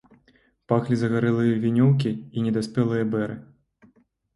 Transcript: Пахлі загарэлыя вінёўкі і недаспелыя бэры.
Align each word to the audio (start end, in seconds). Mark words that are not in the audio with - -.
Пахлі 0.73 0.97
загарэлыя 1.01 1.53
вінёўкі 1.67 2.11
і 2.17 2.37
недаспелыя 2.49 3.03
бэры. 3.17 3.41